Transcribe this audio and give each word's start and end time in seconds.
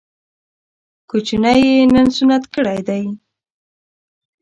کوچنی 1.09 1.57
يې 1.63 1.75
نن 1.93 2.07
سنت 2.17 2.43
کړی 2.53 2.79
دی 2.87 3.03